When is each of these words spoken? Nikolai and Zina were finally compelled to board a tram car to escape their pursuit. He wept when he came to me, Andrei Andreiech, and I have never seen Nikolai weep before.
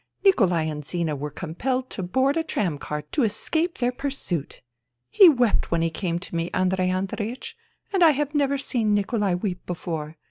Nikolai 0.25 0.63
and 0.63 0.83
Zina 0.83 1.15
were 1.15 1.29
finally 1.29 1.53
compelled 1.53 1.91
to 1.91 2.01
board 2.01 2.35
a 2.35 2.41
tram 2.43 2.79
car 2.79 3.03
to 3.03 3.21
escape 3.21 3.77
their 3.77 3.91
pursuit. 3.91 4.63
He 5.11 5.29
wept 5.29 5.69
when 5.69 5.83
he 5.83 5.91
came 5.91 6.17
to 6.17 6.35
me, 6.35 6.49
Andrei 6.55 6.87
Andreiech, 6.89 7.53
and 7.93 8.03
I 8.03 8.09
have 8.09 8.33
never 8.33 8.57
seen 8.57 8.95
Nikolai 8.95 9.35
weep 9.35 9.63
before. 9.67 10.17